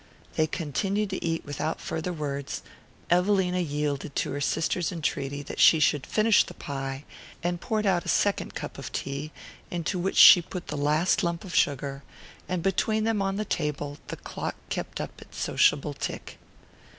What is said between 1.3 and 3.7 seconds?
without farther words. Evelina